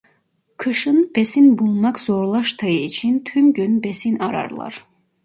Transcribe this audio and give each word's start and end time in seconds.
Kışın 0.57 1.11
besin 1.15 1.57
bulmak 1.59 1.99
zorlaştığı 1.99 2.65
için 2.67 3.23
tüm 3.25 3.53
gün 3.53 3.83
besin 3.83 4.19
ararlar. 4.19 4.85